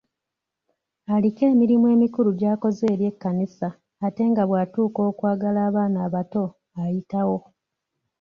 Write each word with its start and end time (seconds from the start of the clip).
Aliko 1.13 1.41
emirimu 1.53 1.85
emikulu 1.95 2.29
gy'akoze 2.39 2.83
eri 2.93 3.05
ekkanisa 3.11 3.69
ate 4.05 4.23
nga 4.31 4.43
bw'atuuka 4.49 5.01
okwagala 5.09 5.59
abaana 5.69 5.97
abato 6.07 6.43
ayitawo. 6.81 7.37